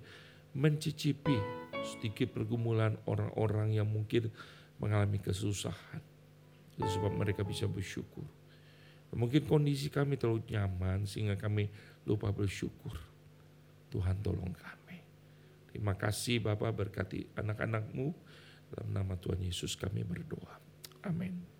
[0.54, 1.34] mencicipi
[1.82, 4.30] sedikit pergumulan orang-orang yang mungkin
[4.78, 5.98] mengalami kesusahan.
[6.78, 8.22] Itu sebab mereka bisa bersyukur.
[9.10, 11.66] Mungkin kondisi kami terlalu nyaman sehingga kami
[12.06, 12.94] lupa bersyukur.
[13.90, 15.02] Tuhan tolong kami.
[15.74, 18.14] Terima kasih Bapak berkati anak-anakmu.
[18.70, 20.62] Dalam nama Tuhan Yesus kami berdoa.
[21.04, 21.51] Amin.